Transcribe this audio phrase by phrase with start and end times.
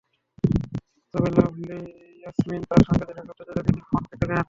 [1.13, 1.79] তবে লাভলী
[2.19, 4.37] ইয়াসমীন তাঁর সঙ্গে দেখা করতে চাইলে তিনি ফোন কেটে দেন।